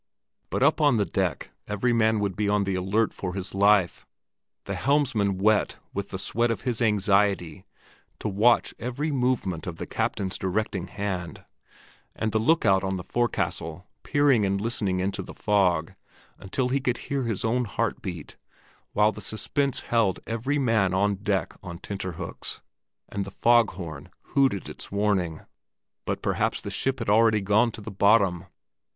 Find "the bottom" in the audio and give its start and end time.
27.81-28.45